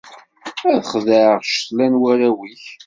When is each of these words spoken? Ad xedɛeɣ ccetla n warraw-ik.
Ad 0.71 0.81
xedɛeɣ 0.91 1.33
ccetla 1.43 1.85
n 1.91 1.99
warraw-ik. 2.01 2.65